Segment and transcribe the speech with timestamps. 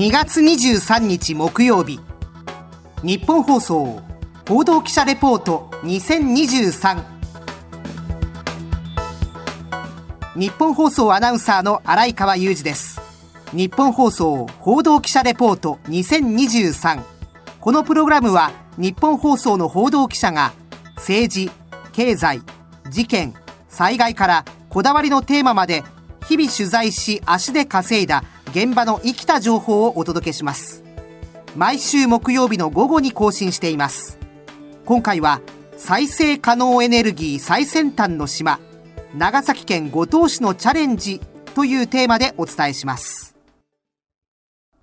[0.00, 2.00] 2月23日木曜日。
[3.02, 4.00] 日本放送
[4.48, 7.04] 報道記者レポート2023
[10.36, 12.98] 日本放送アナウンサーの新井川裕二です。
[13.52, 17.02] 日本放送報道記者レポート2023
[17.60, 20.54] このプログラムは日本放送の報道記者が
[20.96, 21.50] 政治
[21.92, 22.40] 経済
[22.88, 23.34] 事件
[23.68, 25.84] 災害からこだわりのテーマまで
[26.26, 30.82] 日々取材し足で稼いだ現場の生きた情報をお届けします。
[31.56, 34.18] 毎週木曜日の午後に更新しています。
[34.84, 35.40] 今回は
[35.76, 38.58] 再生可能エネルギー最先端の島
[39.14, 41.20] 長崎県五島市のチャレンジ
[41.54, 43.36] というテーマでお伝えします。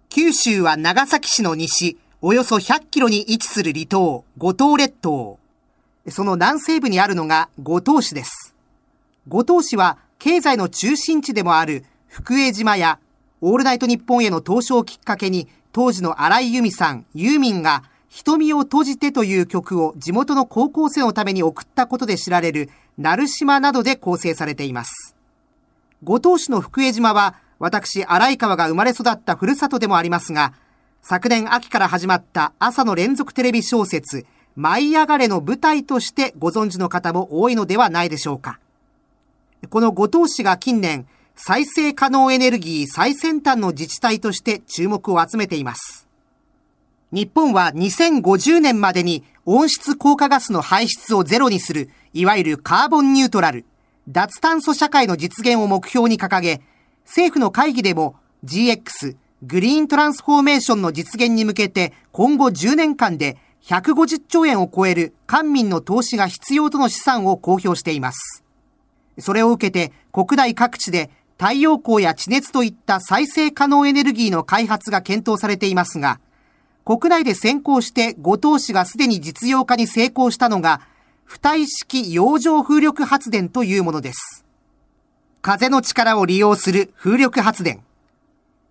[0.10, 5.40] 九州は長崎市の西およそ100キロに位置する離島五島列島。
[6.10, 8.56] その南西部にあるのが五島市です。
[9.28, 13.00] 五島市は経済の中心地でもある福江島や
[13.42, 25.16] オールナイトニッポンへの投書をきっかけに当時の荒井由実さん、ユーミンが瞳を閉じてという曲を地元の高校生のために送ったことで知られる鳴島などで構成されています。
[26.04, 30.54] 五島市の福江島は私、荒井川が生まれ育ったふるさとでもありますが、
[31.04, 38.60] 昨年秋から始まった朝の連続テレビ小説、舞い上がれの舞台としてご存知の方も多いのではないでしょうか。
[39.70, 41.08] この五島市が近年、
[41.40, 46.08] 再生可能エネルギー最先端の自治体として注目を集めています。
[47.12, 53.66] 日本は2050年までに温室効果ガスの排出をゼロにする、いわゆるカーボンニュートラル、
[54.10, 56.62] 脱炭素社会の実現を目標に掲げ、
[57.06, 68.44] 政府の会議でも GX、グリーントランスフォーメーションの実現に向けて今後10年間で150兆円を超える官民の投資が必要との試算を公表しています。
[69.20, 76.20] それを受けて国内各地で太陽光や地熱といった再生可能エネルギーの開発が検討されていますが、
[76.84, 80.82] 国内で先行して五島市がすでに実用化に成功したのが、
[81.28, 84.46] 浮体式洋上風力発電というものです。
[85.42, 87.84] 風の力を利用する風力発電。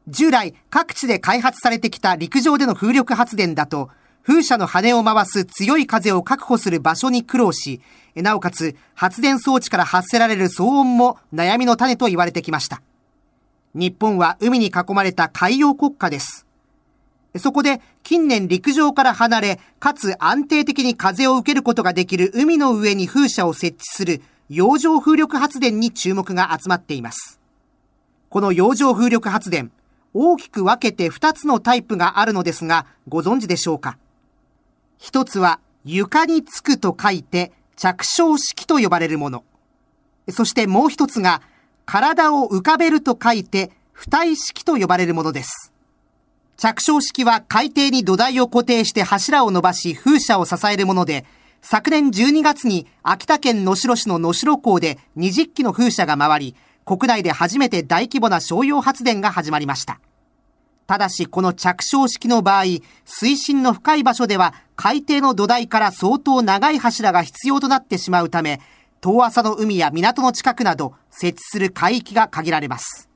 [0.09, 3.91] 従来各地で開発されてきた陸上での風力発電だと、
[4.27, 7.81] 風車の羽を回す強い風を確保する場所に苦労し、
[8.17, 12.83] なおかつ発電装置から発せられる騒音も悩みの種と言われてきました。
[13.73, 16.45] 日本は海に囲まれた海洋国家です。
[17.39, 27.39] そこで近年陸上から離れ、かつ安定的に風を受けることができる海の上に風車を設置する洋上風力発電に注目が集まっています。
[28.29, 29.71] この洋上風力発電、
[30.15, 33.99] 大きく分けて2つのタイプがあるのですが、ご存知でしょうか？
[34.99, 39.45] 一つは床につくと書いて着床式と呼ばれるもの。
[40.31, 41.43] そしてもう一つが
[41.85, 45.73] 体を浮かべると書いて浮体式と呼ばれるものです。
[46.57, 51.25] 着床式は海底に土台を固定して柱を伸ばし風車を支えるもので、
[51.61, 60.01] 昨年12月に秋田県能代市の能代港で20機の風車が回り、国内で初めて大規模な商用発電が始まりました。
[60.87, 62.65] ただしこの着床式の場合、
[63.05, 68.61] 水深の深い場所では海底の土台から相当長い柱が必要となってしまうため、
[69.01, 73.09] 遠浅の海や港の近くなど設置する海域が限られます。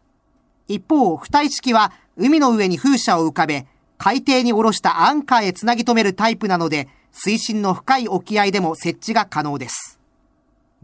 [0.66, 3.66] 一方、浮体式は海の上に風車を浮かべ、
[3.98, 10.00] 海底に下ろしたアンカーへつなぎ止めるタイプなので、水深の深い沖合でも設置が可能です。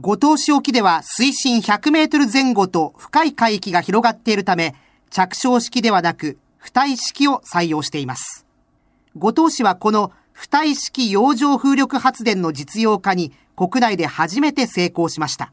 [0.01, 4.75] 五島市沖では水深100メートル前後と深い海域が広がっているため、
[5.11, 8.45] 着床式ではなく浮体式を採用しています。
[9.17, 15.53] 五島市はこの浮体式洋上風力発電の実用化に国内で初めて成功しました。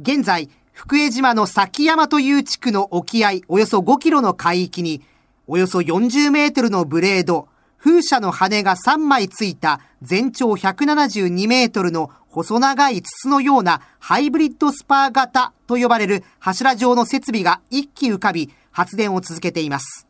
[0.00, 5.02] 現在、福江島の崎山という地区の沖合およそ5キロの海域に、
[5.48, 20.07] およそ40メートルのブレード、風車の羽が3枚ついた全長172メートルの細長い筒のようなハイブリッドスパー型と呼ばれる柱状の設備が一気浮かび発電を続けています。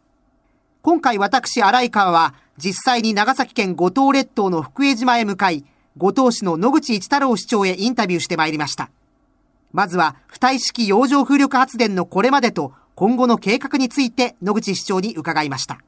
[0.89, 5.67] 今回私、荒井川は、実際に長崎県五島列島の福江島へ向かい、
[5.99, 8.89] 五島市の野口一太郎市長へインタビューしてまいりました。
[9.71, 15.79] まずは、浮体式洋上風力発電のこれまでと、今後の計画について野口市長に伺いました。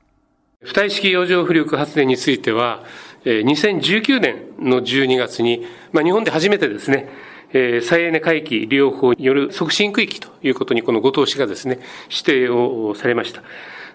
[0.63, 2.85] 浮体式洋上風力発電については、
[3.25, 7.09] 2019年の12月に、まあ、日本で初めてですね、
[7.81, 11.79] 再エネ海域利用法による促進区域ということに、この五島市がですね、
[12.11, 13.43] 指定をされました。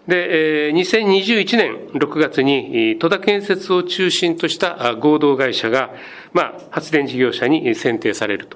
[0.08, 5.92] で、2021年6月に戸田建設を中心とした合同会社が、
[6.34, 8.48] まあ、発電事業者に選定される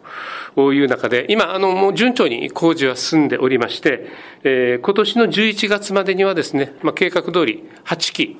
[0.55, 4.07] という中で、今、あの、もう順調に工事は進んでおりまして、
[4.43, 8.37] えー、今年の11月までにはですね、まあ、計画通り8機、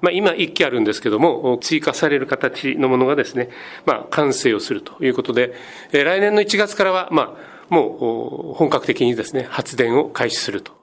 [0.00, 3.50] まあ、今1機あるんですけども、追加される形のものがですね、
[3.86, 5.54] まあ、完成をするということで、
[5.92, 10.79] 来年の1月からは、まあ、もう本格的にですね、発電を開始すると。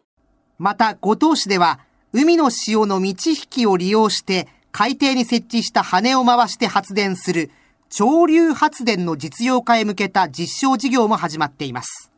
[0.59, 1.79] また、五島市では、
[2.13, 7.51] 海の潮の満ち引きを利用して、海底に設置した羽を回して発電する、
[7.89, 12.11] 潮流発電の実用化へ向けた実証事業も始まっています。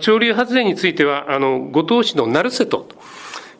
[0.00, 2.88] 潮流発電については、あの、五島市の成瀬と、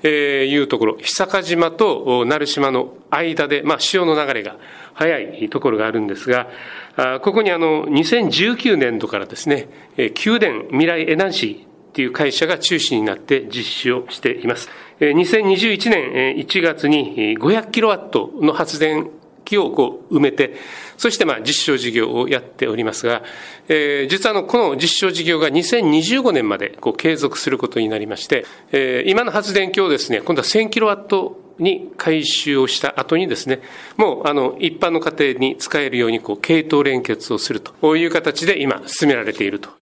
[0.02, 4.56] えー、いうところ、久坂島と成島の間で、まあ、潮の流れが
[4.92, 6.48] 速いところがあるんですが、
[6.96, 14.70] あここにあの、2019年度からですね、宮殿未来エナンシーっていう会社が中心になって実施をしています。
[14.98, 19.10] 2021年1月に500キロワットの発電
[19.44, 20.54] 機をこう埋めて、
[20.96, 23.22] そしてまあ実証事業をやっておりますが、
[23.68, 33.60] えー、実はあのこの実証事業が2025年までこう継続することになりまして、えー、今の発電機をですね、今度は1000キロワットに回収をした後にですね、
[33.98, 39.81] もうあの一般の家庭に使えるようにこう系統連結をするという形で今進められていると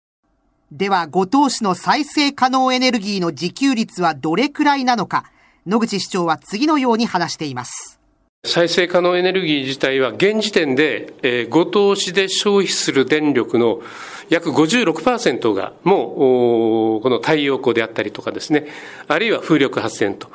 [0.72, 5.25] では、五島市の再生可能エネルギーの自給率はどれくらいなのか、
[5.67, 8.00] 野口市長は次のように話しています。
[8.42, 13.82] 再生可能エネルギー自体は現時点で、えー、五島市で消費する電力の
[14.31, 18.66] 約56%がもうこの太陽光であったりとかですね、
[19.08, 20.31] あるいは風力発電と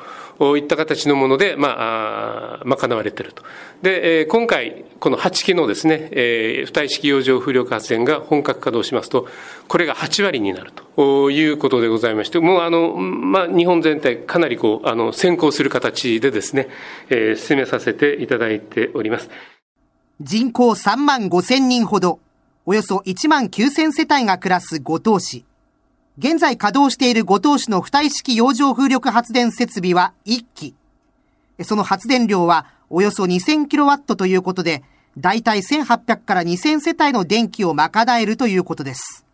[0.58, 3.42] いった形のもので、まあ、賄われていると。
[3.82, 6.10] で、今回、この8基のですね、
[6.66, 9.26] 付帯式洋上風力発電が本格稼働しますと、
[9.66, 16.68] これが8割になるということでございまして、もうあの、まあ、日本全体かなりこう、あの、先行する形でですね、
[17.08, 19.30] えー、進めさせていただいております。
[20.20, 22.20] 人口3万5千人ほど、
[22.64, 25.44] およそ1万9千世帯が暮らす五島市。
[26.18, 30.74] 現在稼働している五島市の付帯式洋上風力発電設備は1機。
[31.62, 34.82] その発電量はおよそ2000キロワットということで、
[35.18, 39.24] だいたい1800から2000世帯の電気を賄えるということです。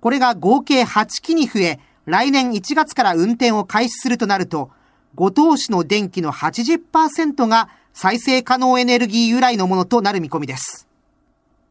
[0.00, 4.70] これが合計8機に増え、来年1月から運転を開始するとなると、
[5.14, 10.86] 五島市の電気の80%が再生可能エネルギー由来のものとなる見込みです。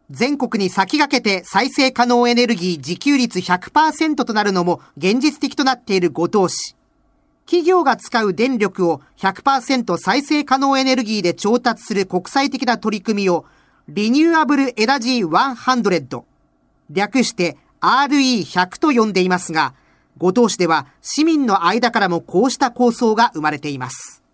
[0.10, 6.76] 全国に先駆けて再生可能エネルギー自給率100%となるのも現実的となっている五島市。
[7.46, 13.46] 企業が使う電力を100%再生可能エネルギーで調達する国際的な取り組みを
[13.88, 16.24] リニューアブルエナジー100
[16.90, 19.76] 略して RE100 と呼んでいますが、
[20.18, 24.25] 五島市では市民の間からもこうした構想が生まれています。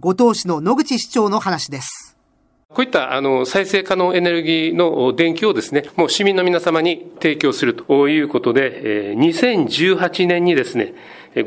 [0.00, 2.16] 五島市の野口市長の話です。
[2.68, 10.94] こういったあの再生可能エネルギーの電気をですね、もう市民の皆様に提供するということで、2018年にですね、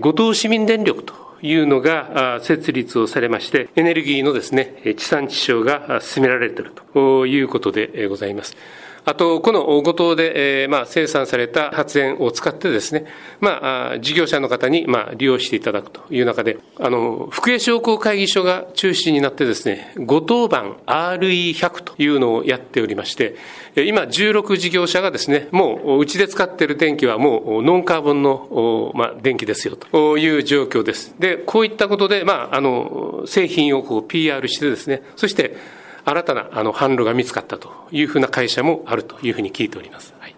[0.02, 8.58] 五島市民電力というのが設立をされまして、エネルギーのですね、地産地消が進められているということでございます。
[9.04, 13.06] あと、この五島で、えー、まあ、生産された発電を使ってですね、
[13.40, 23.36] まあ、事業者の方に、まあ、利用していただくという中で、あの、福江商工会議所が中心になってですね、五島版 RE100 というのをやっておりまして、
[23.76, 31.16] 今、16事業者がですね、もう、うちで使っている電気はもう、ノンカーボンの、まあ、電気ですよという状況です。
[31.18, 40.14] で、こういったことで、まあ、あの、製品をこう PR してですね、そして、新たなあの販路が見つかったというふうな会社もあるというふうに聞いております。
[40.20, 40.36] はい、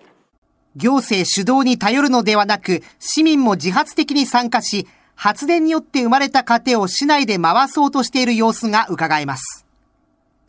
[0.75, 9.65] 行政主導に頼るのではなく、市民も自発的に参加し、発電によって生まれた過程を市内で回そうとしている様子が伺えます。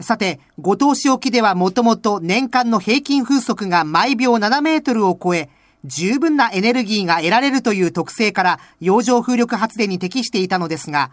[0.00, 5.48] さて、五島市沖ではもともと年間の平均風速が毎秒7メートルを超え、
[5.84, 11.12] 十分なエネルギーが得られるという特性から洋上風力発電に適していたのですが、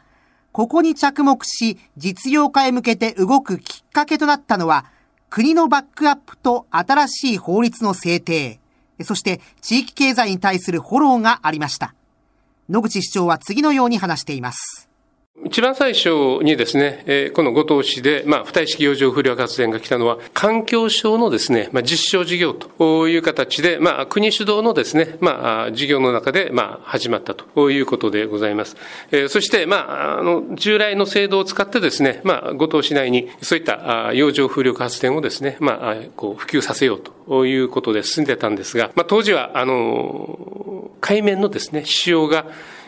[0.52, 4.86] ここに着目し、実用化へ向けて動くきっかけとなったのは、
[5.30, 8.60] 国のバックアップと新しい法律の制定、
[9.04, 11.96] そして地域経済に対するフォローがありました。
[12.70, 14.91] 野口市長は次のように話しています。
[15.52, 16.10] 一番最初
[16.44, 28.78] にですね、この五島市で、まあ、浮体式洋上風力発電が来たのは、環境省のですね、まあ、実証事業という形で、まあ、国主導のですね、まあ、事業の中で、まあ、始まったということでございます。
[29.30, 42.46] そして、まあ、あの、従来の制度を使ってですね、まあ、五島市内にそういった洋上風力発電をですね、まあ、こう、普及させようということで進んでたんですが、まあ、当時は、あの、海面のですね、使用が、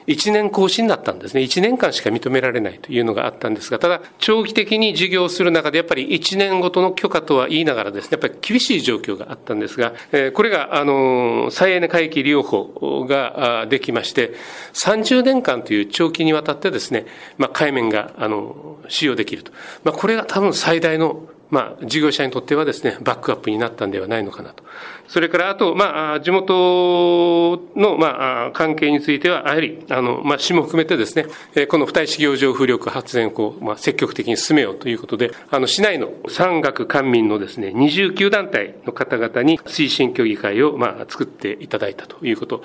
[0.08, 1.42] 1年更新だったんですね。
[1.42, 9.94] 1年間しか認められないというのがあったんですが、ただ、長期的に事業をする中で、やっぱり1年ごとの許可とは言いながらですね、やっぱり厳しい状況があったんですが、
[10.34, 14.34] これが、あの、再エネ海域利用法ができまして、
[14.74, 17.06] 30年間という長期にわたってですね、
[17.38, 19.52] まあ、海面が、あの、使用できると。
[19.84, 24.64] まあ、これが多分最大のまあ、事業者にとってはですね、バックアップになったんではないのかなと。
[25.14, 31.28] それから、あと、まあ、地元の、まあ、関係については、やはり、あの、まあ、市も含めてですね、
[31.68, 42.64] この付帯式業場風力発電を、まあ、積極的に進めようということで、あの、市内の山岳官民のですね、29団体の方々に推進協議会を、まあ、作っていただいたということ。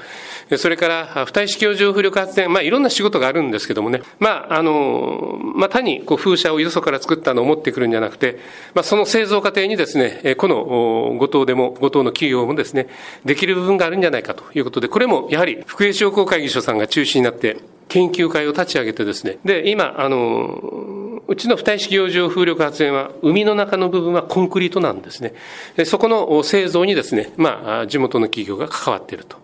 [0.57, 8.39] それから、付帯式業場風力発電、まあ、いろんな仕事があるんですけどもね、まあ、あの、まあ、単に、こう、風車をよそから作ったのを持ってくるんじゃなくて、
[8.73, 12.89] まあ、その製造過程にですね、この五島でも、五島の企業もですね、
[13.25, 25.35] できる部分があるんじゃないかということで、これもやはり福江商工会議所さんが中心になって、研究会を立ち上げてですね、で、今、あの、うちの付帯式洋上風力発電は、海の中の部分はコンクリートなんですね。
[25.77, 29.37] でそこの製造にですね、まあ、地元の企業が関わっていると。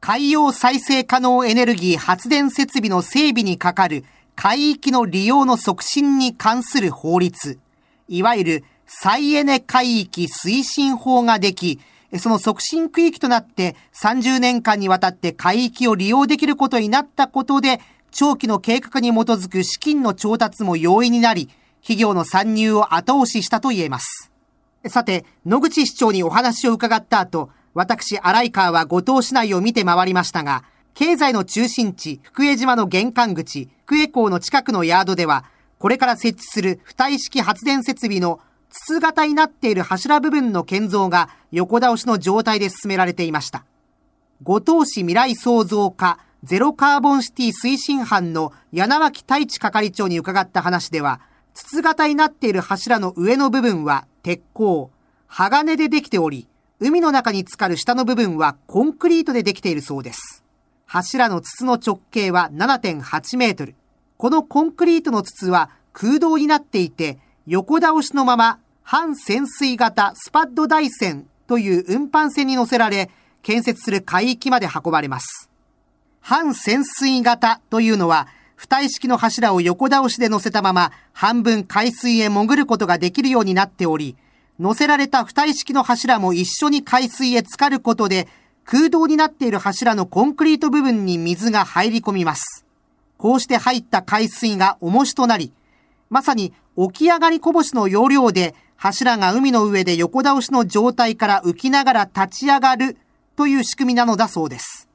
[0.00, 7.58] 海洋再生可能エネルギー発電設備の整備にかかる海域の利用の促進に関する法律、
[8.08, 11.78] いわゆる再エネ海域推進法ができ、
[12.18, 21.48] その促進区域となって30年間にわたって海域を利用できることになったことで、長期の計画に基づく資金の調達も容易になり、
[21.82, 24.30] 企業の参入を後押ししたと言えます。
[24.88, 30.64] さて、野口市長にお話を伺った後、私、荒井川は五島市内を見て回りましたが、
[30.94, 35.44] 経済の中心地、福江島の玄関口、福江港の近くのヤードでは、
[35.78, 43.64] これから設置する付帯式発電設備の筒型になっている柱部分の建造が横倒しの状態で進められていました。
[44.42, 51.20] 五島市未来創造課ゼロカーボンシティ推進班の柳脇太一係長に伺った話では、
[51.52, 54.90] 筒型になっている柱の上の部分は鉄鋼、
[55.26, 56.46] 鋼でできており、
[56.78, 60.42] 海の中に浸かる下の部分はコンクリートでできているそうです。
[60.86, 63.74] 柱の筒の直径は7.8メートル。
[64.16, 67.18] このコンクリートの筒は空洞になっていて、
[67.52, 73.10] 横倒しのまま半潜水型スパッド台船という運搬船に乗せられ、
[73.42, 75.50] 建設する海域まで運ばれます。
[76.20, 84.14] 半潜水型というのは、付帯式の柱を横倒しで乗せたまま半分海水へ潜ることができるようになっており、
[84.60, 88.28] 乗せられた付帯式の柱も一緒に海水へ浸かることで、
[88.64, 92.64] 空洞になっている柱のコンクリート部分に水が入り込みます。
[93.18, 95.52] こうして入った海水が重しとなり、
[96.10, 102.96] まさに起き上がりこぼしの要領で柱が海の上で横倒しの状態から浮きながら立ち上がる
[103.36, 104.88] という仕組みなのだそうです。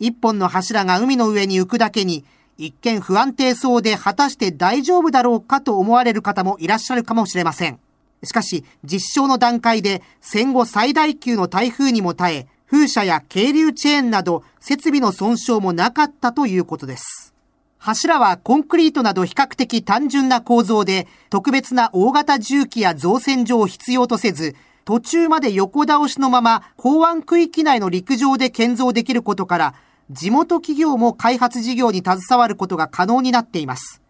[0.00, 2.24] 一本の柱が海の上に浮くだけに
[2.56, 7.78] 一見不安定そうで果たして大丈夫だろうかと思われる方もいらっしゃるかもしれません。
[8.24, 17.32] しかし実証の段階で戦後最大級の台風にも耐え風車や渓流チェーンなど設備の損傷もなかったということです。
[17.78, 29.74] 柱はコンクリートなど比較的単純な構造で、特別な大型重機や造船所を必要とせず、途中まで横倒しのまま港湾区域内の陸上で建造できることから、
[30.10, 34.00] 地元企業も開発事業に携わることが可能になっています。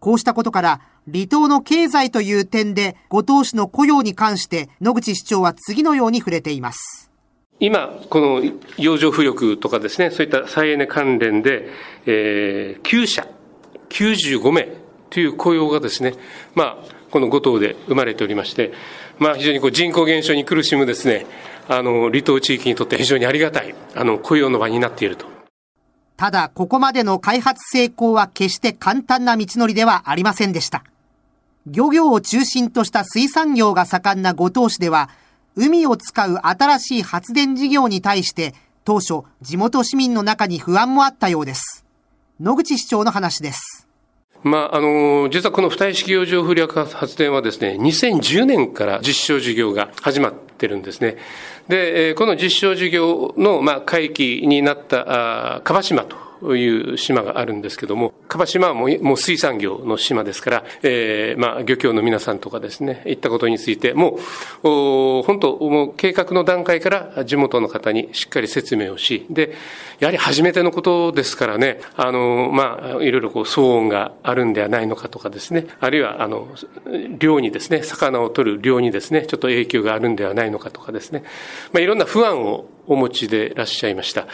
[0.00, 0.80] こうしたことから、
[1.12, 7.10] 離島の経済という点で、五島市の雇用に関して野口市長は次のように触れています。
[7.60, 8.42] 今、この
[8.78, 11.68] 洋上風力とかですね、そういった再エネ関連で、
[12.06, 13.26] えー、9社、
[13.90, 14.68] 95名
[15.10, 16.14] という雇用がですね、
[16.54, 18.72] まあ、この5島で生まれておりまして、
[19.18, 21.26] まあ、非常にこう人口減少に苦しむですね、
[21.68, 25.26] あの、離島地域にとって非常にありがたい、あの、雇用の場になっていると。
[26.16, 30.84] ただ、ここまでの開発成功は決して簡単な道のりではありませんでした。
[31.66, 35.08] 漁業を中心とした水産業が盛んな五島市では、
[35.56, 41.84] 海を使う新しい発電事業に対して当初地元市民の中に不安もあったようです。
[42.40, 43.86] 野口市長の話です。
[44.42, 51.16] まあ、あの、実はこの付帯式洋上風力発電はですね、2010年から実証事業が始まってるんですね。
[51.68, 64.18] で、この実証事業の、まあ、海域になった、あ島とという島があるんですけども、樺島はもうもう水産業の島ですから、えー、まあ、漁協の皆さんとかですね、いったことについて、も
[64.62, 69.54] う、お本当、もう計画の段階から地元の方にしっかり説明をし、で、
[70.00, 76.48] やはり初めてのことですからね、あの、まあ、いろいろこう、騒音があるんではないのかとかですね、あるいは、あの、
[77.18, 81.24] 漁にですね、魚を取る漁にですね、ちょっと影響があるんではないのかとかですね、
[81.72, 84.26] まあ、いろんな不安をお持ちでいらっしゃいました。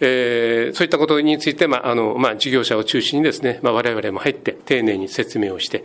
[0.00, 5.84] えー、そういったことについて、まあ、あの、まあ、事業者を中心にですね、まあ、我々も入って丁寧に説明をして、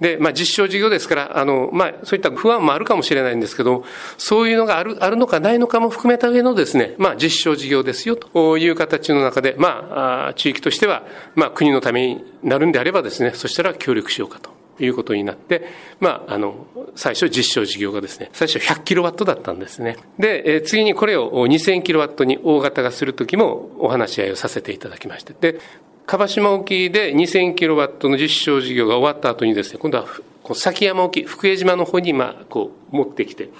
[0.00, 3.84] で、まあ、実証事業ですから、あの、まあ、そういった不安もあるかもしれないんですけど、
[4.18, 14.61] そういうのがある、あるのかないのかも含めた上のですね、まあ、実証事業ですよという形の中で、まあ、地域としては、まあ、国のためになるんであればですね、そしたら協力しようかと。
[14.80, 15.68] いうことになって、
[16.00, 19.96] まあ、あの、最初実証事業がですね、最初100キロワットだったんですね。
[20.18, 25.60] で、えー、次にこれを2000キロワットに大型がするときもお話し合いをさせていただきまして、で、
[26.06, 30.06] 樺島沖で2000キロワットの実証事業が終わった後にですね、今度は
[30.42, 33.50] こう崎山沖、福江島の方に、まあ、こう、持ってきて、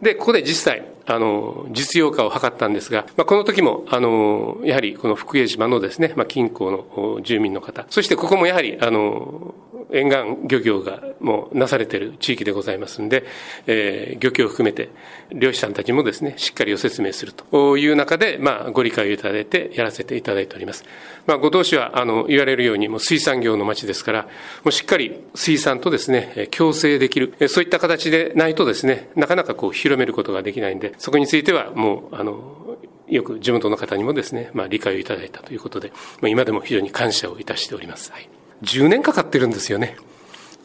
[0.00, 9.54] で、ここで実際、あの、実用化を図ったんですが、まあ、この時も、あの、やはりこの福江島のですね、まあ、近郊の住民の方、そしてここもやはり、あの、
[9.92, 13.24] 沿岸漁業がもうなされている地域でございますんで、
[13.66, 14.90] えー、漁協を含めて
[15.32, 20.84] 漁師さんたちもですね、しっかりお説明するという中で、まあ、ご理解をいただいてやらせていただいております。
[21.26, 24.28] まあ、五島市は、あの、言われるように、もう水産業の町ですから、も
[24.66, 32.78] うしっかり水産とですね、共生できる、そういった形でないとですね、なかなかこう、広めることができないんで、そこについては、もう、あの、
[33.08, 38.12] よく地元の方にもですね、まあ、理解をいただいたということで、まあ、今でも非常に感謝をいたしております。
[38.12, 39.96] はい10年かかってるんですよね。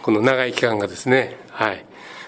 [0.01, 1.37] この長い期間がですね。
[1.49, 1.85] はい。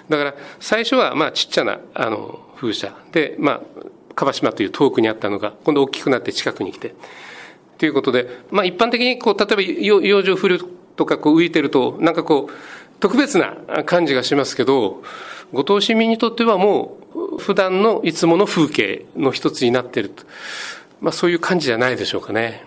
[0.09, 3.61] だから、最初は、まあ、ちっちゃな、あの、風車で、まあ、
[4.15, 6.95] 樺島という遠くにあったのが、今度大きくなって近くに来て。
[7.77, 9.61] ということで、まあ、一般的に、こう、例えば、
[10.01, 10.59] 養生フル
[10.95, 12.53] とか、こう、浮いてると、なんかこう、
[12.99, 13.55] 特別な
[13.85, 15.03] 感じがしますけど、
[15.53, 20.23] 五島市民にとってはもう、普段のいつもの風景の一つになっていると。
[20.99, 22.63] まあ、そういう感じじゃないでしょうかね。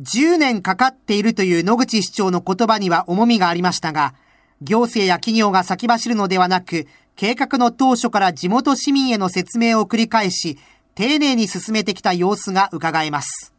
[0.00, 4.14] 10年かかっているという野口市長の言葉には重みがありましたが、
[4.60, 10.58] 行政や企業が先走るのではなく、計画の当初から地元市民への説明を繰り返し、
[10.96, 13.52] 丁寧に進めてきた様子が伺えます。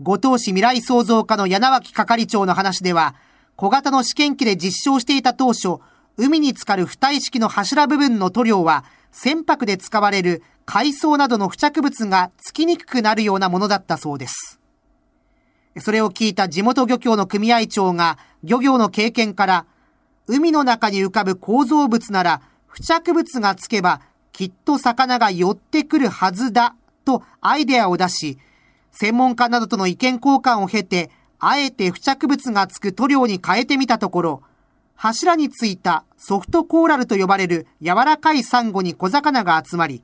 [0.00, 3.16] 五島市未来創造課の柳脇係長の話では、
[3.56, 5.78] 小型の試験機で実証していた当初、
[6.16, 14.61] 海に浸かる浮体式の柱部分の塗料は、船舶で使われる海藻などの付着物がつきにくくなるようなものだったそうです。
[15.78, 19.66] それを聞いた地元漁協の組合長が漁業の経験から
[20.26, 24.00] 海の中に浮かぶ構造物なら付着物がつけば
[24.32, 28.38] きっと魚が寄ってくるはずだとアイデアを出し、
[28.90, 34.42] 専門家などとの意見交換を経て、あえて付着物がつく塗料に変えてみたところ、
[34.94, 40.02] 柱についたソフトコーラルと呼ばれる柔らかいサンゴに小魚が集まり、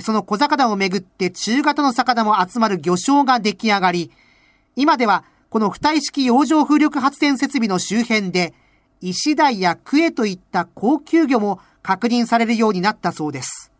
[0.00, 4.10] その小魚をめぐって中型の魚も集まる魚礁が出来上がり、
[4.76, 8.54] 今ではこの浮体式洋上風力発電設備の周辺で、
[9.00, 13.70] 石鯛やクエといった高級魚も確認されるようになったそうです。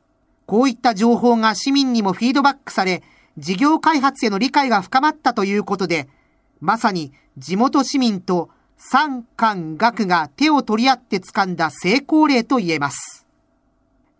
[0.46, 3.02] こういった情報が市民にもフィードバックされ、
[3.38, 6.09] 事業開発への理解が深まったということで、
[6.61, 13.26] まさに地元市民と産官学が手を取り合って掴んだ成功例と言えます。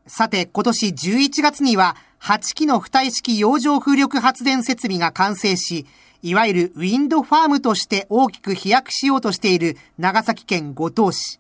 [0.07, 5.87] さて、今年11月には8機の浮体式洋上風力発電設備が完成し、
[6.25, 11.39] いわゆるウィンドファームとして大きく飛躍しようとしている長崎県五島市。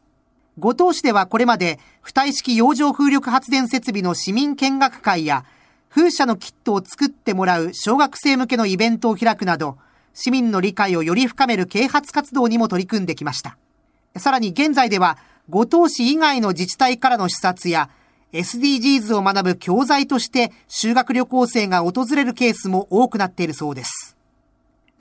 [0.59, 5.47] 五島市ではこれまで、浮体式洋上風力発電設備の市民見学会や、
[5.89, 9.79] 風車のキットを作ってもらう小学生向けのイベントを開くなど、
[10.13, 13.57] 市民の理解をより深める啓発活動にも取り組んできました。
[14.19, 15.17] さらに現在では、
[15.49, 17.89] 五島市以外の自治体からの視察や、
[18.35, 24.04] SDGs を学ぶ教材として修学旅行生が訪れるケースも多くなっているそうです。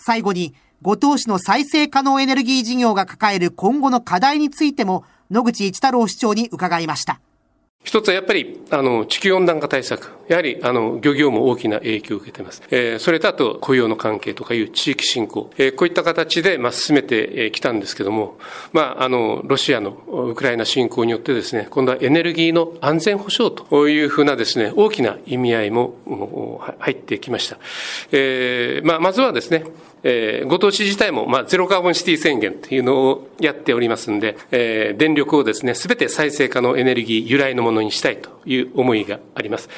[0.04, 7.22] 最後に、五島市の再生可能エネルギー事業が抱える今後の課題についても、野口一太郎市長に伺いました。
[7.84, 10.10] 一つはやっぱり、あの、地球温暖化対策。
[10.30, 12.62] やはり、あの、漁業も大きな影響を受けています。
[12.72, 15.52] えー、それとあと、雇用の関係とかいう地域振興。
[15.58, 18.38] えー、こういった形で、まあ、進めてきたんですけども、
[18.72, 27.58] まあ、あの、ロシアのウクライナ侵攻によってですね、今度はエネルギーの安全保障というふうなですね、大きな意味合いも入ってきました。
[28.13, 29.66] えー、まあ、まずはですね、
[30.04, 39.70] えー、ご当地自体も、まあ、ゼロカーボンシティ宣言というのをやっておりますんで、えー、電力をですね、すべて再生可能エネルギー由来のものにしたいという思いがあります。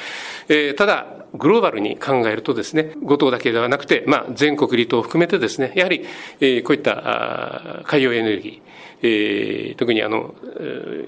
[0.48, 6.04] えー、ただ、グローバルに考えるとですね、五島だけではなくて、まあ、全国離島を含めてですね、やはり、
[6.40, 8.66] えー、こういった海洋エネルギー、
[9.02, 10.34] えー、特にあの、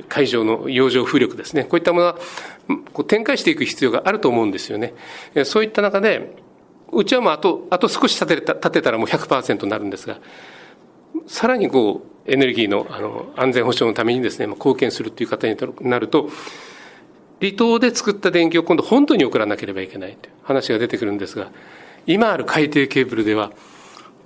[0.09, 2.19] 海上の洋上風力ですね、こういったものは
[2.93, 4.95] こう展開していく必要があると思うんですよね。
[5.45, 6.35] そういった中で、
[6.93, 10.19] うちはもうあと、あと少し立てた立てたらもう100%になるんですが、
[11.27, 16.29] さらにこう、エネルギーのあの安全保障のためにですね、貢献するという方になると、
[17.41, 21.51] 離島で作った電気を今度本当に送らなければいけないという話が出てくるんですが、
[22.07, 23.53] 今ある海底ケーブルでは、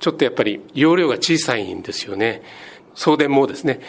[0.01, 2.43] ちょっとやっぱり容量が小さいんですよね。
[2.95, 3.81] 送電網ですね。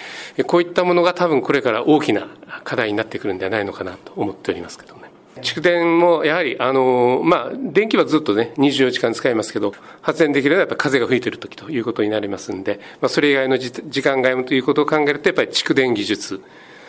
[0.46, 2.28] こういったものが多分これから大きな
[2.64, 5.13] 課題になってくるんではないのかなと思っておりますけどね。
[5.42, 16.42] 蓄電もやはり、あの、まあ、電気はずっとね、24時間使いますけど、発電できるのはやっぱ風が吹いてる時ということになりますんで、まあ、それ以外の時間外もということを考えると、やっぱり蓄電技術、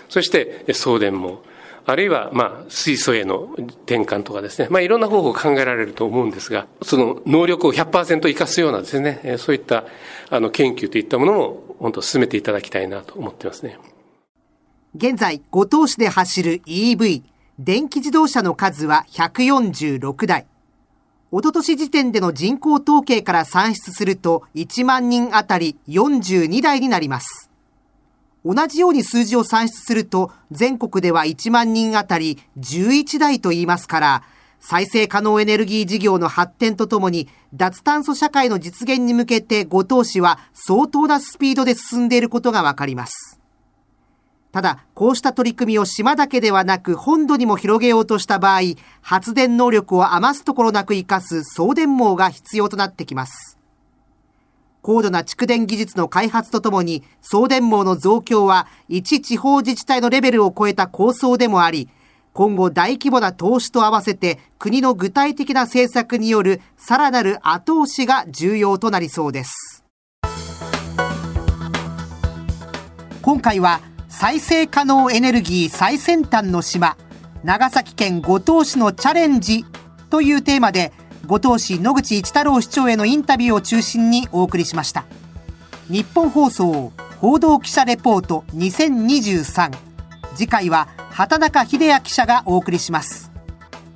[0.08, 1.42] そして送電網、
[1.86, 9.84] あるいは、まあ、水素への転換とかですね、まあ、いろんな方法を考えられると思うんですが、その能力を100%生かすようなですね、そういった、
[10.30, 13.78] あの、研究といったものも、本当進めていただきたいなと思ってますね。
[14.96, 17.22] 現在、五島市で走る EV、
[17.60, 20.46] 電気自動車の数は146台。
[21.30, 27.50] おととし時点での人口統計から算出すると1万人あたり42台になります。
[28.44, 34.22] 同じように数字を算出すると、全国では1万人あたり11台と言いますから、
[34.58, 43.38] 再生可能エネルギー事業の発展とともに、脱炭素社会の実現に向けて五島市は相当なスピードで進んでいることがわかります。
[44.54, 48.60] ただ、こうした取り組みを島だけではなく本土にも広げようとした場合、
[49.00, 53.58] 発電能力を余すところなく活かす送電網が必要となってきます。
[54.80, 61.88] 高度な蓄電技術の開発とともに、送電網の増強は一地方自治体のレベルを超えた構想でもあり、
[62.32, 69.82] 今後大規模な投資と合わせて国の具体的な政策によるさらなる後押しが重要となりそうです。
[73.20, 73.80] 今回は
[74.16, 76.96] 再生可能エネルギー最先端の島、
[77.42, 79.64] 長崎県五島市のチャレンジ
[80.08, 80.92] というテーマで
[81.26, 85.04] 五島市野口一太郎市長へのインタビューを中心にお送りしました。
[85.90, 89.72] 日本放送報道記者レポート2023
[90.36, 93.32] 次回は畑中秀也記者がお送りします。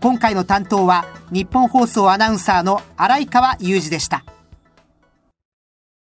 [0.01, 4.25] 今回の担当は日本放送アナウンサーの荒川裕二でした。